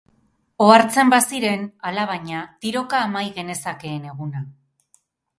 Ohartzen 0.67 1.09
baziren, 1.13 1.67
alabaina, 1.89 2.39
tiroka 2.65 3.01
amai 3.09 3.23
genezakeen 3.35 4.09
eguna. 4.13 4.41